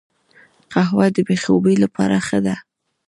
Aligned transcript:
قهوه 0.73 1.05
د 1.15 1.17
بې 1.27 1.35
خوبي 1.43 1.75
لپاره 1.83 2.17
ښه 2.27 2.39
ده 2.45 2.55